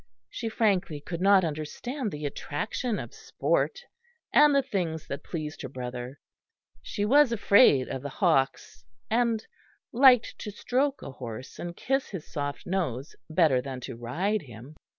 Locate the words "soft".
12.25-12.65